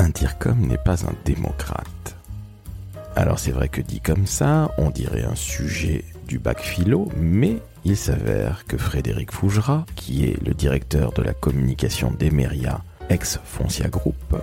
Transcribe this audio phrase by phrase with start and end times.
[0.00, 2.16] un DIRCOM n'est pas un démocrate.
[3.16, 7.58] Alors c'est vrai que dit comme ça, on dirait un sujet du bac philo, mais
[7.84, 14.36] il s'avère que Frédéric Fougera, qui est le directeur de la communication d'Emeria, ex-Foncia Group,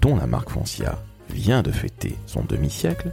[0.00, 3.12] dont la marque Foncia vient de fêter son demi-siècle,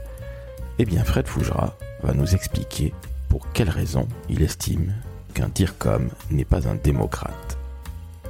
[0.80, 2.94] eh bien Fred Fougera va nous expliquer
[3.28, 4.94] pour quelles raisons il estime
[5.34, 7.58] qu'un DIRCOM n'est pas un démocrate.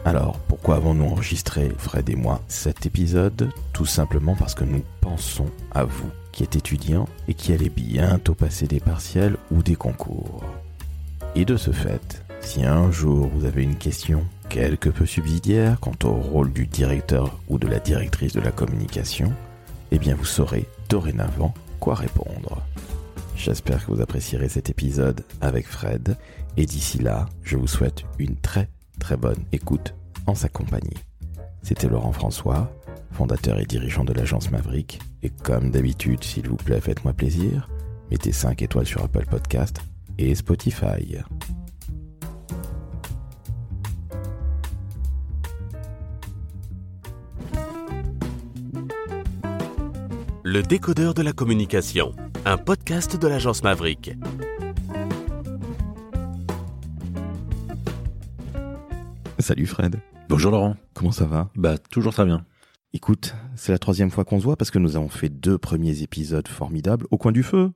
[0.06, 3.50] Alors, pourquoi avons-nous enregistré, Fred et moi, cet épisode?
[3.72, 8.34] Tout simplement parce que nous pensons à vous, qui êtes étudiants et qui allez bientôt
[8.34, 10.44] passer des partiels ou des concours.
[11.36, 15.96] Et de ce fait, si un jour vous avez une question quelque peu subsidiaire quant
[16.04, 19.34] au rôle du directeur ou de la directrice de la communication,
[19.92, 22.62] eh bien vous saurez dorénavant quoi répondre.
[23.38, 26.18] J'espère que vous apprécierez cet épisode avec Fred
[26.58, 28.68] et d'ici là, je vous souhaite une très
[29.04, 29.94] très bonne écoute
[30.28, 30.96] en sa compagnie.
[31.62, 32.72] C'était Laurent François,
[33.12, 37.68] fondateur et dirigeant de l'agence Maverick, et comme d'habitude, s'il vous plaît, faites-moi plaisir,
[38.10, 39.82] mettez 5 étoiles sur Apple Podcast
[40.18, 41.18] et Spotify.
[50.46, 52.14] Le décodeur de la communication,
[52.46, 54.14] un podcast de l'agence Maverick.
[59.44, 60.00] Salut Fred.
[60.30, 60.78] Bonjour Laurent.
[60.94, 61.50] Comment ça va?
[61.58, 62.46] Bah toujours très bien.
[62.94, 66.02] Écoute, c'est la troisième fois qu'on se voit parce que nous avons fait deux premiers
[66.02, 67.72] épisodes formidables au coin du feu.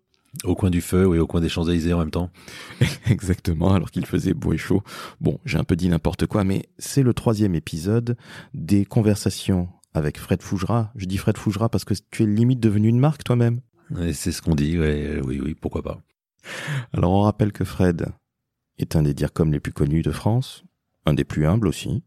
[0.46, 2.30] Au coin du feu, oui, au coin des Champs-Élysées en même temps.
[3.10, 4.82] Exactement, alors qu'il faisait beau et chaud.
[5.20, 8.16] Bon, j'ai un peu dit n'importe quoi, mais c'est le troisième épisode
[8.54, 10.94] des conversations avec Fred Fougera.
[10.96, 13.60] Je dis Fred Fougera parce que tu es limite devenu une marque toi-même.
[14.14, 16.00] C'est ce qu'on dit, ouais, oui, oui, pourquoi pas.
[16.94, 18.06] Alors on rappelle que Fred
[18.78, 20.64] est un des DIRCOM les plus connus de France,
[21.08, 22.04] un des plus humbles aussi.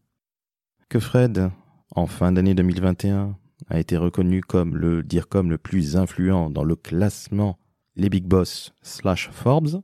[0.87, 1.49] Que Fred,
[1.95, 3.35] en fin d'année 2021,
[3.67, 7.57] a été reconnu comme le DIRCOM le plus influent dans le classement
[7.95, 9.81] Les Big Boss slash Forbes.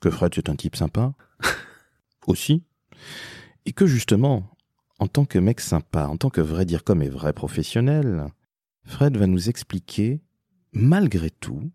[0.00, 1.14] Que Fred c'est un type sympa.
[2.28, 2.62] aussi.
[3.66, 4.48] Et que justement,
[5.00, 8.28] en tant que mec sympa, en tant que vrai DIRCOM et vrai professionnel,
[8.84, 10.20] Fred va nous expliquer,
[10.72, 11.72] malgré tout,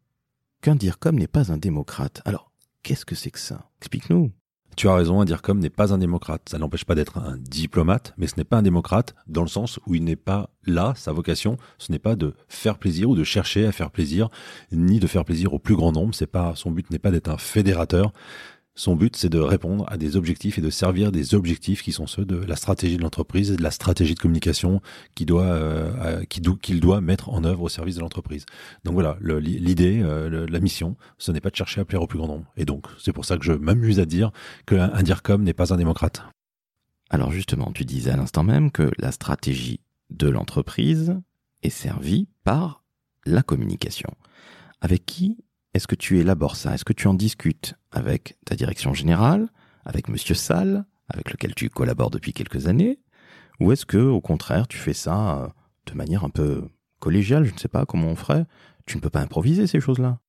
[0.62, 2.22] qu'un DIRCOM n'est pas un démocrate.
[2.24, 3.70] Alors, qu'est-ce que c'est que ça?
[3.80, 4.32] Explique-nous.
[4.76, 6.42] Tu as raison, un DIRCOM n'est pas un démocrate.
[6.50, 9.80] Ça n'empêche pas d'être un diplomate, mais ce n'est pas un démocrate dans le sens
[9.86, 13.24] où il n'est pas là, sa vocation, ce n'est pas de faire plaisir ou de
[13.24, 14.30] chercher à faire plaisir,
[14.72, 16.16] ni de faire plaisir au plus grand nombre.
[16.16, 18.14] C'est pas, son but n'est pas d'être un fédérateur.
[18.76, 22.08] Son but, c'est de répondre à des objectifs et de servir des objectifs qui sont
[22.08, 24.82] ceux de la stratégie de l'entreprise et de la stratégie de communication
[25.14, 28.48] qu'il doit, euh, qu'il doit mettre en œuvre au service de l'entreprise.
[28.84, 32.18] Donc voilà, l'idée, euh, la mission, ce n'est pas de chercher à plaire au plus
[32.18, 32.52] grand nombre.
[32.58, 34.32] Et donc, c'est pour ça que je m'amuse à dire
[34.66, 36.24] qu'un DIRCOM n'est pas un démocrate.
[37.12, 41.16] Alors justement, tu disais à l'instant même que la stratégie de l'entreprise
[41.62, 42.84] est servie par
[43.28, 44.10] la communication.
[44.82, 45.38] Avec qui
[45.74, 46.74] est-ce que tu élabores ça?
[46.74, 49.48] Est-ce que tu en discutes avec ta direction générale,
[49.86, 53.00] avec Monsieur Salle, avec lequel tu collabores depuis quelques années?
[53.60, 55.48] Ou est-ce que, au contraire, tu fais ça euh,
[55.88, 56.68] de manière un peu
[57.00, 58.46] collégiale Je ne sais pas comment on ferait?
[58.86, 60.20] Tu ne peux pas improviser ces choses-là.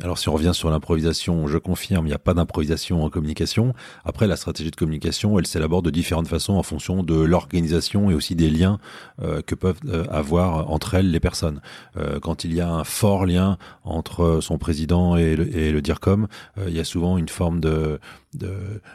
[0.00, 3.74] Alors si on revient sur l'improvisation, je confirme, il n'y a pas d'improvisation en communication.
[4.04, 8.14] Après, la stratégie de communication, elle s'élabore de différentes façons en fonction de l'organisation et
[8.14, 8.78] aussi des liens
[9.20, 11.60] euh, que peuvent euh, avoir entre elles les personnes.
[11.96, 15.82] Euh, quand il y a un fort lien entre son président et le, et le
[15.82, 16.28] DIRCOM,
[16.68, 17.98] il y a souvent une forme de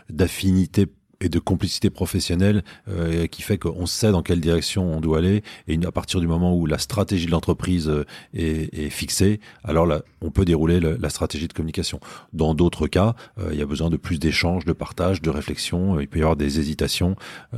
[0.09, 0.88] d'affinité
[1.22, 5.44] et de complicité professionnelle euh, qui fait qu'on sait dans quelle direction on doit aller.
[5.68, 9.86] Et à partir du moment où la stratégie de l'entreprise euh, est, est, fixée alors
[9.86, 12.00] là on peut dérouler le, la stratégie de communication.
[12.34, 16.00] Dans d'autres cas euh, il y a besoin de plus d'échanges de partage de réflexion
[16.00, 17.16] il peut y avoir des hésitations.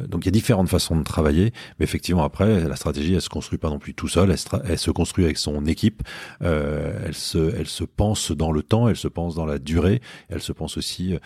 [0.08, 3.30] Donc il y a différentes façons de travailler mais effectivement après la stratégie elle se
[3.30, 6.04] construit pas non plus tout seul elle, elle se construit avec son équipe.
[6.42, 10.42] Elle se elle se pense dans le temps elle se pense dans la durée elle
[10.42, 11.18] se pense aussi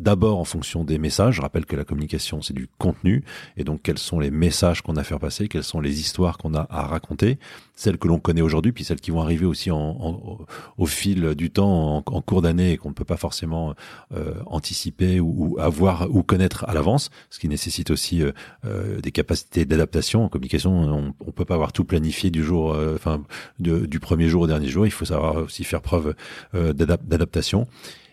[0.00, 1.36] d'abord en fonction des messages.
[1.36, 3.24] Je rappelle que la communication, c'est du contenu.
[3.56, 6.38] Et donc, quels sont les messages qu'on a à faire passer Quelles sont les histoires
[6.38, 7.38] qu'on a à raconter?
[7.74, 11.96] Celles que l'on connaît aujourd'hui, puis celles qui vont arriver aussi au fil du temps,
[11.96, 13.74] en, cours d'année, qu'on ne peut pas forcément
[14.14, 18.32] euh, anticiper ou, avoir ou connaître à l'avance, ce qui nécessite aussi euh,
[18.64, 20.24] euh, des capacités d'adaptation.
[20.24, 23.22] En communication, on ne peut pas avoir tout planifié du jour, enfin,
[23.58, 24.86] du premier jour au dernier jour.
[24.86, 26.14] Il faut savoir aussi faire preuve
[26.54, 27.66] d'adaptation.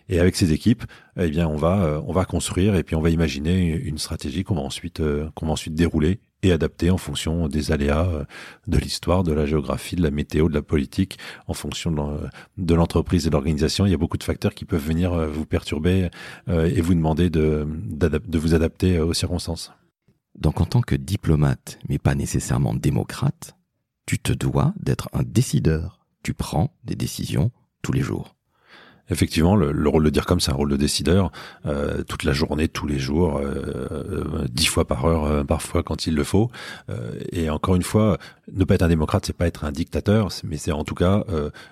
[0.08, 0.84] Et avec ces équipes,
[1.18, 4.44] eh bien, on va, euh, on va construire et puis on va imaginer une stratégie
[4.44, 8.24] qu'on va ensuite, euh, qu'on va ensuite dérouler et adapter en fonction des aléas euh,
[8.66, 11.90] de l'histoire, de la géographie, de la météo, de la politique, en fonction
[12.58, 13.86] de l'entreprise et de l'organisation.
[13.86, 16.10] Il y a beaucoup de facteurs qui peuvent venir vous perturber
[16.48, 19.72] et vous demander de, de vous adapter aux circonstances.
[20.38, 23.56] Donc en tant que diplomate, mais pas nécessairement démocrate,
[24.06, 26.00] tu te dois d'être un décideur.
[26.22, 27.50] Tu prends des décisions
[27.82, 28.33] tous les jours.
[29.10, 31.30] Effectivement, le, rôle de dire comme c'est un rôle de décideur,
[31.66, 36.06] euh, toute la journée, tous les jours, euh, euh, dix fois par heure, parfois quand
[36.06, 36.50] il le faut.
[37.32, 38.18] et encore une fois,
[38.52, 41.24] ne pas être un démocrate, c'est pas être un dictateur, mais c'est en tout cas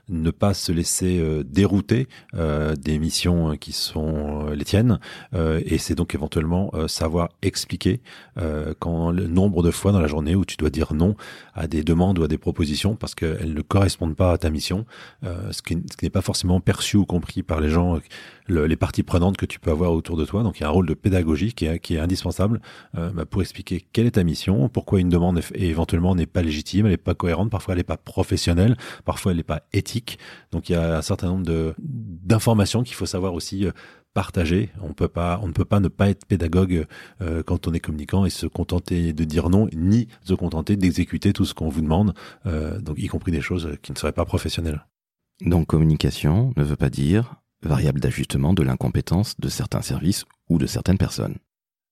[0.08, 4.98] ne pas se laisser dérouter des missions qui sont les tiennes.
[5.34, 8.00] et c'est donc éventuellement savoir expliquer
[8.78, 11.16] quand le nombre de fois dans la journée où tu dois dire non
[11.54, 14.86] à des demandes ou à des propositions parce qu'elles ne correspondent pas à ta mission,
[15.22, 17.98] ce qui, ce qui n'est pas forcément perçu ou compris par les gens,
[18.48, 20.42] les parties prenantes que tu peux avoir autour de toi.
[20.42, 22.60] Donc il y a un rôle de pédagogie qui est, qui est indispensable
[22.96, 26.86] euh, bah, pour expliquer quelle est ta mission, pourquoi une demande éventuellement n'est pas légitime,
[26.86, 30.18] elle n'est pas cohérente, parfois elle n'est pas professionnelle, parfois elle n'est pas éthique.
[30.50, 33.72] Donc il y a un certain nombre d'informations qu'il faut savoir aussi euh,
[34.14, 34.70] partager.
[34.82, 36.86] On ne peut pas ne pas être pédagogue
[37.22, 41.32] euh, quand on est communicant et se contenter de dire non, ni se contenter d'exécuter
[41.32, 42.14] tout ce qu'on vous demande,
[42.44, 44.84] donc y compris des choses qui ne seraient pas professionnelles.
[45.44, 50.66] Donc communication ne veut pas dire variable d'ajustement de l'incompétence de certains services ou de
[50.66, 51.36] certaines personnes.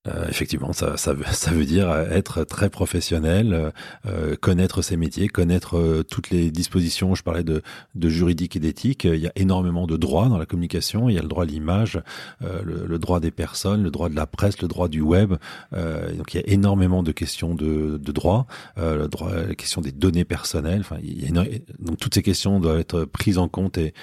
[0.08, 3.70] Euh, effectivement, ça, ça, veut, ça veut dire être très professionnel, euh,
[4.06, 7.14] euh, connaître ses métiers, connaître toutes les dispositions.
[7.14, 7.62] Je parlais de,
[7.94, 9.04] de juridique et d'éthique.
[9.04, 11.10] Il y a énormément de droits dans la communication.
[11.10, 12.00] Il y a le droit à l'image,
[12.40, 15.34] le, le, droit des personnes, le droit de la presse, le droit du web.
[15.72, 18.46] donc il y a énormément de questions de, de droit,
[18.76, 20.80] le droit, la question des données personnelles.
[20.80, 21.44] Enfin, il y a
[21.78, 23.94] donc toutes ces questions doivent être prises en compte et,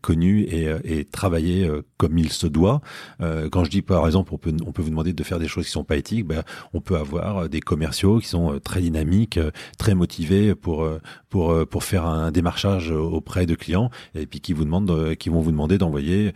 [0.00, 2.80] connues et, et travaillées comme il se doit.
[3.20, 5.66] quand je dis par exemple, on peut, on peut vous demander de faire des choses
[5.66, 6.42] qui sont pas éthiques, ben,
[6.72, 10.88] on peut avoir euh, des commerciaux qui sont euh, très dynamiques, euh, très motivés pour
[11.28, 15.40] pour pour faire un démarchage auprès de clients et puis qui vous demandent qui vont
[15.40, 16.32] vous demander d'envoyer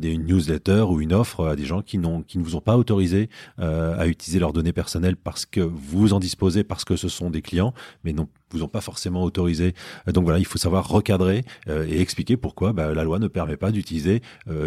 [0.00, 2.76] des newsletters ou une offre à des gens qui n'ont qui ne vous ont pas
[2.76, 7.30] autorisé à utiliser leurs données personnelles parce que vous en disposez parce que ce sont
[7.30, 7.74] des clients
[8.04, 9.74] mais non vous ont pas forcément autorisé.
[10.06, 13.70] Donc voilà, il faut savoir recadrer et expliquer pourquoi bah, la loi ne permet pas
[13.70, 14.22] d'utiliser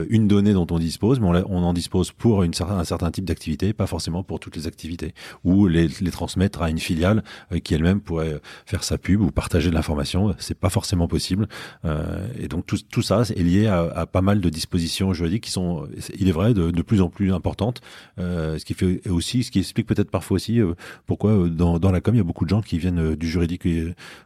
[0.10, 3.74] une donnée dont on dispose, mais on, en dispose pour une, un certain type d'activité,
[3.74, 5.14] pas forcément pour toutes les activités,
[5.44, 9.32] ou les, les transmettre à une filiale euh, qui elle-même pourrait faire sa pub ou
[9.32, 10.36] partager de l'information.
[10.40, 11.48] C'est pas forcément possible.
[11.86, 15.44] Euh, et donc tout, tout ça est lié à, à, pas mal de dispositions juridiques
[15.44, 15.88] qui sont,
[16.18, 17.82] il est vrai, de, de plus en plus importantes.
[18.20, 20.74] Euh, ce qui fait aussi, ce qui explique peut-être parfois aussi euh,
[21.06, 23.66] pourquoi dans, dans la com il y a beaucoup de gens qui viennent du juridique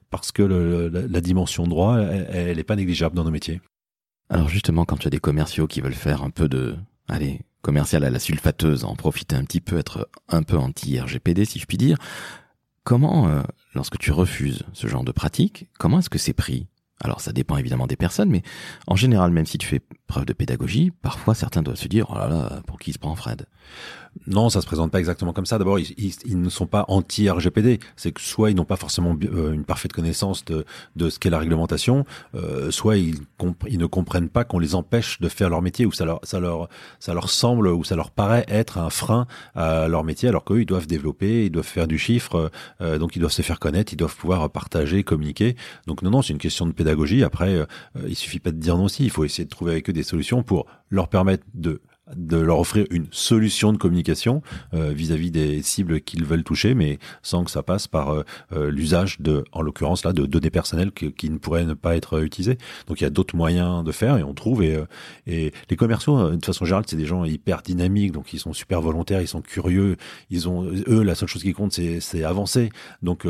[0.10, 3.62] parce que la, dimension droit, elle n'est pas négligeable dans nos métiers.
[4.30, 6.76] Alors justement, quand tu as des commerciaux qui veulent faire un peu de,
[7.08, 11.60] allez, commercial à la sulfateuse, en profiter un petit peu, être un peu anti-RGPD si
[11.60, 11.98] je puis dire.
[12.84, 13.42] Comment, euh,
[13.74, 16.68] lorsque tu refuses ce genre de pratique, comment est-ce que c'est pris?
[17.02, 18.42] Alors ça dépend évidemment des personnes, mais
[18.88, 22.64] en général, même si tu fais preuve de pédagogie, parfois certains doivent se dire, oh
[22.66, 23.46] pour qui se prend Fred
[24.26, 25.58] non, ça se présente pas exactement comme ça.
[25.58, 25.94] D'abord, ils,
[26.26, 27.80] ils, ne sont pas anti-RGPD.
[27.96, 30.66] C'est que soit ils n'ont pas forcément euh, une parfaite connaissance de,
[30.96, 32.06] de ce qu'est la réglementation,
[32.36, 33.16] euh, soit ils,
[33.68, 36.40] ils, ne comprennent pas qu'on les empêche de faire leur métier, ou ça leur, ça
[36.40, 36.70] leur,
[37.00, 40.62] ça leur semble, ou ça leur paraît être un frein à leur métier, alors qu'eux,
[40.62, 42.52] ils doivent développer, ils doivent faire du chiffre,
[42.82, 45.56] euh, donc ils doivent se faire connaître, ils doivent pouvoir partager, communiquer.
[45.86, 47.24] Donc non, non, c'est une question de pédagogie.
[47.24, 47.66] Après, euh,
[48.08, 49.04] il suffit pas de dire non aussi.
[49.04, 51.82] Il faut essayer de trouver avec eux des solutions pour leur permettre de
[52.16, 54.42] de leur offrir une solution de communication
[54.74, 58.24] euh, vis-à-vis des cibles qu'ils veulent toucher, mais sans que ça passe par euh,
[58.54, 62.24] euh, l'usage de, en l'occurrence là, de données personnelles qui ne pourraient ne pas être
[62.24, 62.58] utilisées.
[62.88, 64.78] Donc il y a d'autres moyens de faire et on trouve et,
[65.26, 68.82] et les commerciaux de façon générale c'est des gens hyper dynamiques, donc ils sont super
[68.82, 69.98] volontaires, ils sont curieux,
[70.30, 72.70] ils ont eux la seule chose qui compte c'est avancer.
[73.02, 73.26] Donc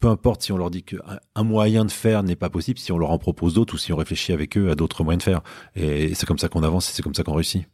[0.00, 0.98] peu importe si on leur dit qu'un
[1.34, 3.92] un moyen de faire n'est pas possible, si on leur en propose d'autres ou si
[3.92, 5.42] on réfléchit avec eux à d'autres moyens de faire.
[5.76, 7.66] Et c'est comme ça qu'on avance et c'est comme ça qu'on réussit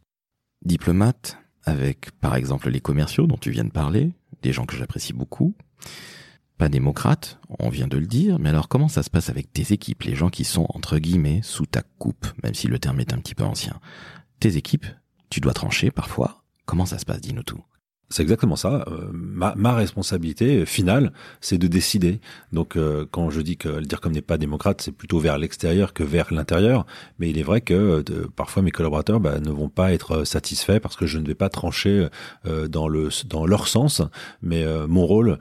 [0.63, 5.13] diplomate avec, par exemple, les commerciaux dont tu viens de parler, des gens que j'apprécie
[5.13, 5.53] beaucoup.
[6.57, 9.73] Pas démocrate, on vient de le dire, mais alors comment ça se passe avec tes
[9.73, 13.13] équipes, les gens qui sont, entre guillemets, sous ta coupe, même si le terme est
[13.13, 13.79] un petit peu ancien?
[14.39, 14.85] Tes équipes,
[15.29, 16.43] tu dois trancher parfois.
[16.65, 17.63] Comment ça se passe, dis-nous tout?
[18.11, 18.83] C'est exactement ça.
[18.87, 22.19] Euh, ma, ma, responsabilité finale, c'est de décider.
[22.51, 25.93] Donc, euh, quand je dis que le DIRCOM n'est pas démocrate, c'est plutôt vers l'extérieur
[25.93, 26.85] que vers l'intérieur.
[27.19, 30.79] Mais il est vrai que euh, parfois mes collaborateurs bah, ne vont pas être satisfaits
[30.79, 32.07] parce que je ne vais pas trancher
[32.69, 34.01] dans le dans leur sens.
[34.41, 35.39] Mais mon rôle,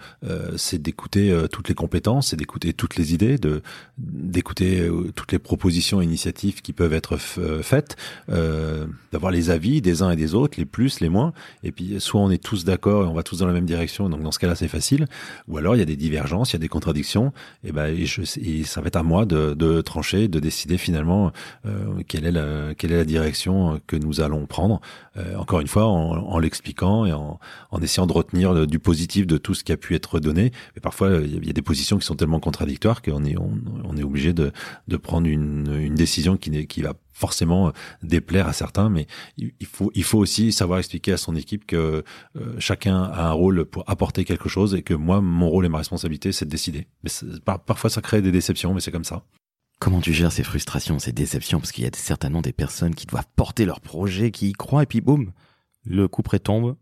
[0.57, 3.63] c'est d'écouter toutes les compétences, c'est d'écouter toutes les idées, de
[3.99, 7.97] d'écouter toutes les propositions et initiatives qui peuvent être faites,
[8.29, 11.33] d'avoir les avis des uns et des autres, les plus, les moins.
[11.63, 14.09] Et puis, soit on est tous d'accord et on va tous dans la même direction.
[14.09, 15.07] Donc dans ce cas-là, c'est facile.
[15.49, 17.33] Ou alors il y a des divergences, il y a des contradictions.
[17.65, 20.79] Et ben et je, et ça va être à moi de, de trancher, de décider
[20.79, 21.33] finalement
[21.67, 24.81] euh, quelle est la quelle est la direction que nous allons prendre.
[25.17, 27.41] Euh, encore une fois, en, en l'expliquant et en,
[27.71, 30.53] en essayant de retenir du positif de tout ce qui a pu être donné.
[30.75, 33.53] Mais parfois, il y a des positions qui sont tellement contradictoires qu'on est on,
[33.85, 34.53] on est obligé de
[34.89, 37.71] de prendre une, une décision qui, qui va forcément euh,
[38.03, 42.03] déplaire à certains, mais il faut, il faut aussi savoir expliquer à son équipe que
[42.37, 45.69] euh, chacun a un rôle pour apporter quelque chose et que moi, mon rôle et
[45.69, 46.89] ma responsabilité, c'est de décider.
[47.05, 47.11] Mais
[47.45, 49.25] parfois, ça crée des déceptions, mais c'est comme ça.
[49.79, 51.61] Comment tu gères ces frustrations, ces déceptions?
[51.61, 54.83] Parce qu'il y a certainement des personnes qui doivent porter leur projet, qui y croient,
[54.83, 55.33] et puis boum,
[55.85, 56.77] le coup près tombe.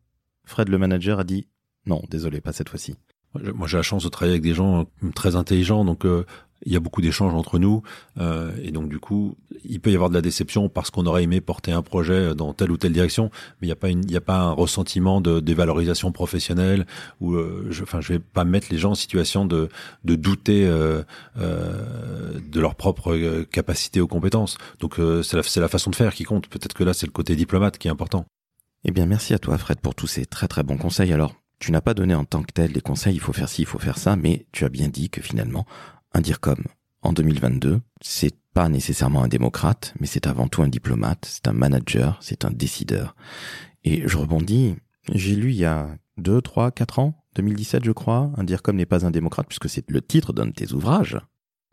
[0.44, 1.46] Fred, le manager, a dit
[1.86, 2.96] non, désolé, pas cette fois-ci.
[3.34, 6.24] Moi, j'ai la chance de travailler avec des gens très intelligents, donc euh,
[6.64, 7.82] il y a beaucoup d'échanges entre nous
[8.18, 11.22] euh, et donc du coup il peut y avoir de la déception parce qu'on aurait
[11.22, 14.04] aimé porter un projet dans telle ou telle direction mais il n'y a pas une,
[14.04, 16.86] il y a pas un ressentiment de dévalorisation professionnelle
[17.20, 19.68] ou euh, je, enfin je vais pas mettre les gens en situation de
[20.04, 21.02] de douter euh,
[21.38, 25.90] euh, de leur propre euh, capacité ou compétences donc euh, c'est la c'est la façon
[25.90, 26.48] de faire qui compte.
[26.48, 28.26] Peut-être que là c'est le côté diplomate qui est important.
[28.84, 31.12] Eh bien merci à toi Fred pour tous ces très très bons conseils.
[31.12, 33.62] Alors tu n'as pas donné en tant que tel les conseils, il faut faire ci,
[33.62, 35.66] il faut faire ça, mais tu as bien dit que finalement,
[36.12, 36.62] un DIRCOM
[37.02, 41.52] en 2022, c'est pas nécessairement un démocrate, mais c'est avant tout un diplomate, c'est un
[41.52, 43.14] manager, c'est un décideur.
[43.84, 44.76] Et je rebondis,
[45.12, 48.86] j'ai lu il y a 2, 3, 4 ans, 2017 je crois, un DIRCOM n'est
[48.86, 51.20] pas un démocrate, puisque c'est le titre d'un de tes ouvrages.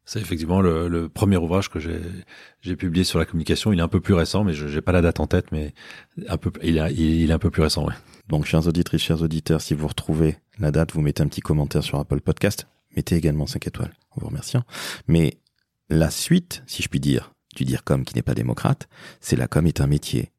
[0.07, 3.73] C'est effectivement le, premier ouvrage que j'ai publié sur la communication.
[3.73, 5.73] Il est un peu plus récent, mais je n'ai pas la date en tête, mais
[6.29, 7.87] un peu, il, il, est un peu plus récent.
[7.87, 7.93] Ouais.
[8.29, 11.81] Donc, chers auditrices, chers auditeurs, si vous retrouvez la date, vous mettez un petit commentaire
[11.81, 14.63] sur Apple Podcast mettez également 5 étoiles vous remerciant.
[15.07, 15.39] Mais
[15.89, 18.87] la suite, si je puis dire, du dire comme qui n'est pas démocrate,
[19.21, 20.31] c'est la com est un métier.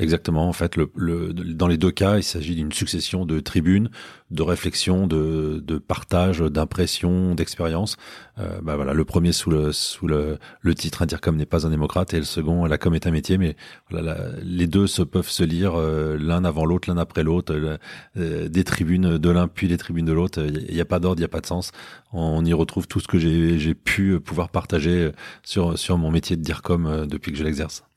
[0.00, 0.48] Exactement.
[0.48, 3.90] En fait, le, le, dans les deux cas, il s'agit d'une succession de tribunes,
[4.30, 7.96] de réflexions, de, de partage, d'impressions, d'expériences.
[8.38, 11.70] Euh, bah voilà, le premier sous le sous le, le titre comme n'est pas un
[11.70, 13.38] démocrate et le second la com est un métier.
[13.38, 13.56] Mais
[13.90, 17.78] voilà, les deux se peuvent se lire euh, l'un avant l'autre, l'un après l'autre,
[18.16, 20.40] euh, des tribunes de l'un puis des tribunes de l'autre.
[20.68, 21.72] Il n'y a pas d'ordre, il n'y a pas de sens.
[22.12, 25.10] On y retrouve tout ce que j'ai pu pouvoir partager
[25.42, 27.87] sur sur mon métier de dire comme depuis que je l'exerce.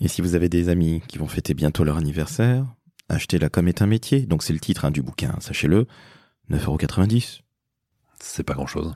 [0.00, 2.64] Et si vous avez des amis qui vont fêter bientôt leur anniversaire,
[3.08, 4.20] achetez la com est un métier.
[4.20, 5.86] Donc c'est le titre hein, du bouquin, sachez-le.
[6.50, 7.40] 9,90€.
[8.20, 8.94] C'est pas grand-chose.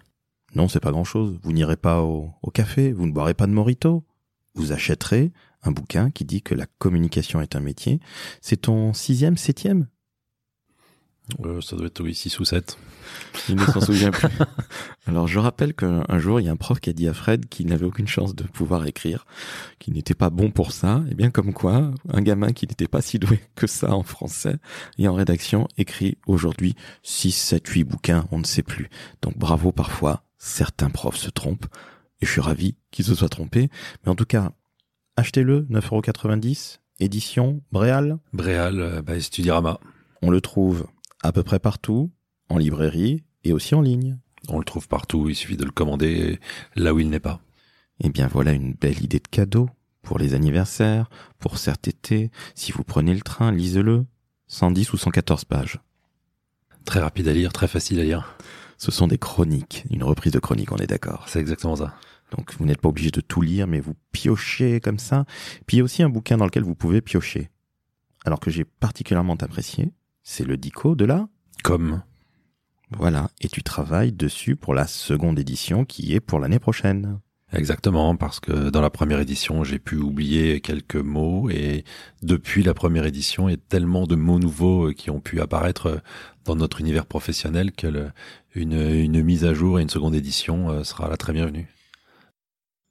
[0.55, 1.39] Non, c'est pas grand-chose.
[1.43, 4.05] Vous n'irez pas au, au, café, vous ne boirez pas de morito.
[4.55, 5.33] Vous achèterez
[5.63, 8.01] un bouquin qui dit que la communication est un métier.
[8.41, 9.87] C'est ton sixième, septième?
[11.45, 12.79] Euh, ça doit être oui, 6 ou 7.
[13.49, 14.29] Il ne s'en souvient plus.
[15.07, 17.49] Alors je rappelle qu'un jour, il y a un prof qui a dit à Fred
[17.49, 19.27] qu'il n'avait aucune chance de pouvoir écrire,
[19.79, 21.03] qu'il n'était pas bon pour ça.
[21.11, 24.57] Et bien comme quoi, un gamin qui n'était pas si doué que ça en français
[24.99, 28.91] et en rédaction écrit aujourd'hui 6, 7, 8 bouquins, on ne sait plus.
[29.23, 31.67] Donc bravo parfois, certains profs se trompent.
[32.21, 33.69] Et je suis ravi qu'ils se soient trompés.
[34.05, 34.53] Mais en tout cas,
[35.17, 38.19] achetez-le, 9,90€, édition Bréal.
[38.33, 39.81] Bréal, euh, bah, Studirama.
[40.23, 40.87] On le trouve
[41.23, 42.11] à peu près partout,
[42.49, 44.19] en librairie et aussi en ligne.
[44.49, 46.39] On le trouve partout, il suffit de le commander
[46.75, 47.41] là où il n'est pas.
[48.01, 49.69] Eh bien voilà une belle idée de cadeau
[50.03, 52.31] pour les anniversaires, pour cet été.
[52.55, 54.05] Si vous prenez le train, lisez-le.
[54.49, 55.81] 110 ou 114 pages.
[56.85, 58.37] Très rapide à lire, très facile à lire.
[58.77, 61.25] Ce sont des chroniques, une reprise de chronique, on est d'accord.
[61.29, 61.95] C'est exactement ça.
[62.33, 65.25] Donc vous n'êtes pas obligé de tout lire, mais vous piochez comme ça.
[65.67, 67.51] Puis il y a aussi un bouquin dans lequel vous pouvez piocher.
[68.25, 71.29] Alors que j'ai particulièrement apprécié, c'est le dico de la
[71.63, 72.03] com.
[72.91, 77.21] Voilà, et tu travailles dessus pour la seconde édition qui est pour l'année prochaine.
[77.55, 81.85] Exactement, parce que dans la première édition, j'ai pu oublier quelques mots et
[82.23, 86.01] depuis la première édition, il y a tellement de mots nouveaux qui ont pu apparaître
[86.47, 88.11] dans notre univers professionnel que
[88.55, 91.69] une, une mise à jour et une seconde édition euh, sera la très bienvenue.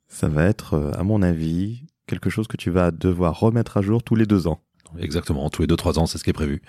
[0.08, 3.82] Ça va être, euh, à mon avis, quelque chose que tu vas devoir remettre à
[3.82, 4.62] jour tous les deux ans.
[5.00, 6.62] Exactement, tous les deux trois ans, c'est ce qui est prévu.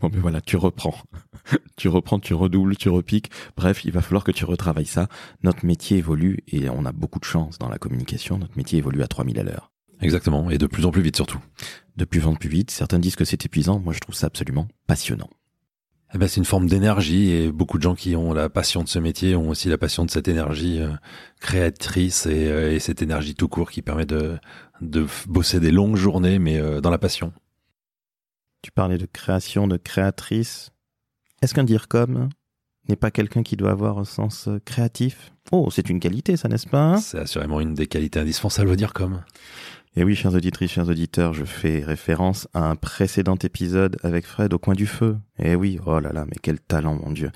[0.00, 0.94] Bon, mais voilà, tu reprends.
[1.76, 3.30] tu reprends, tu redoubles, tu repiques.
[3.56, 5.08] Bref, il va falloir que tu retravailles ça.
[5.42, 8.38] Notre métier évolue et on a beaucoup de chance dans la communication.
[8.38, 9.72] Notre métier évolue à 3000 à l'heure.
[10.00, 11.40] Exactement, et de plus en plus vite surtout.
[11.96, 12.70] De plus en plus vite.
[12.70, 13.80] Certains disent que c'est épuisant.
[13.80, 15.30] Moi, je trouve ça absolument passionnant.
[16.14, 18.88] Eh ben, c'est une forme d'énergie et beaucoup de gens qui ont la passion de
[18.88, 20.92] ce métier ont aussi la passion de cette énergie euh,
[21.38, 24.38] créatrice et, euh, et, cette énergie tout court qui permet de,
[24.80, 27.34] de bosser des longues journées mais euh, dans la passion.
[28.62, 30.70] Tu parlais de création, de créatrice.
[31.42, 32.28] Est-ce qu'un dire comme
[32.88, 35.32] n'est pas quelqu'un qui doit avoir un sens créatif?
[35.52, 36.96] Oh, c'est une qualité, ça, n'est-ce pas?
[36.98, 39.22] C'est assurément une des qualités indispensables au dire comme.
[39.96, 44.52] Et oui, chers auditrices, chers auditeurs, je fais référence à un précédent épisode avec Fred
[44.52, 45.18] au coin du feu.
[45.38, 47.30] Et oui, oh là là, mais quel talent, mon Dieu.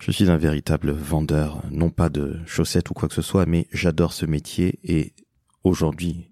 [0.00, 3.66] Je suis un véritable vendeur, non pas de chaussettes ou quoi que ce soit, mais
[3.72, 5.14] j'adore ce métier et
[5.64, 6.27] aujourd'hui,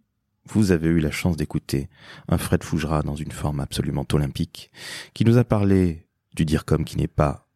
[0.48, 1.88] vous avez eu la chance d'écouter
[2.28, 4.70] un Fred Fougera dans une forme absolument olympique,
[5.14, 7.48] qui nous a parlé du dire comme qui n'est pas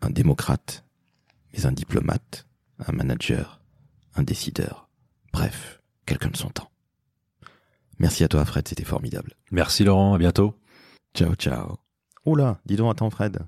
[0.00, 0.84] un démocrate,
[1.52, 2.46] mais un diplomate,
[2.86, 3.60] un manager,
[4.14, 4.88] un décideur,
[5.32, 6.70] bref, quelqu'un de son temps.
[7.98, 9.34] Merci à toi Fred, c'était formidable.
[9.50, 10.54] Merci Laurent, à bientôt.
[11.14, 11.78] Ciao, ciao.
[12.24, 13.38] Oula, dis donc, attends Fred.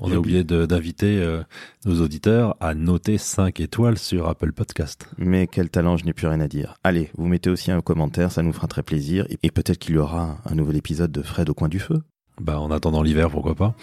[0.00, 1.42] On a oublié d'inviter euh,
[1.84, 5.08] nos auditeurs à noter 5 étoiles sur Apple Podcast.
[5.18, 6.74] Mais quel talent, je n'ai plus rien à dire.
[6.82, 9.26] Allez, vous mettez aussi un commentaire, ça nous fera très plaisir.
[9.42, 12.02] Et peut-être qu'il y aura un nouvel épisode de Fred au coin du feu.
[12.40, 13.76] Bah, en attendant l'hiver, pourquoi pas.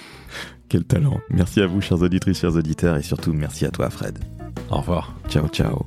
[0.68, 1.20] Quel talent.
[1.30, 4.20] Merci à vous, chers auditrices, chers auditeurs, et surtout merci à toi, Fred.
[4.70, 5.16] Au revoir.
[5.30, 5.86] Ciao, ciao.